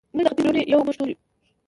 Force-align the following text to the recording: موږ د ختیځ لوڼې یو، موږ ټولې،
موږ 0.15 0.23
د 0.25 0.27
ختیځ 0.31 0.43
لوڼې 0.45 0.61
یو، 0.71 0.79
موږ 0.87 0.95
ټولې، 0.99 1.15